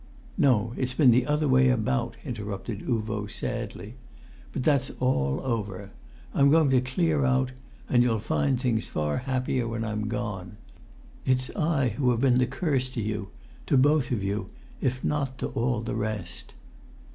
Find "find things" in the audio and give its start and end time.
8.17-8.87